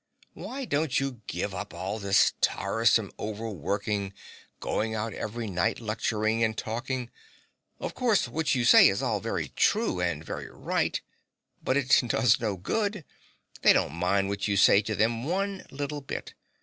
[0.33, 4.13] Why don't you give up all this tiresome overworking
[4.59, 7.11] going out every night lecturing and talking?
[7.79, 10.99] Of course what you say is all very true and very right;
[11.63, 13.05] but it does no good:
[13.61, 16.33] they don't mind what you say to them one little bit.